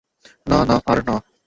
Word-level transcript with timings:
না, 0.49 0.59
না, 0.65 0.75
আর 0.85 0.99
না। 1.07 1.15